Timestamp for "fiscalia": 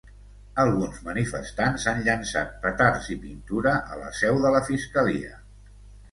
4.71-5.37